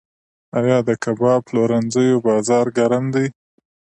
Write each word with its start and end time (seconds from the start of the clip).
آیا 0.59 0.77
د 0.87 0.89
کباب 1.03 1.39
پلورنځیو 1.47 2.23
بازار 2.27 2.65
ګرم 2.77 3.05
دی؟ 3.15 3.27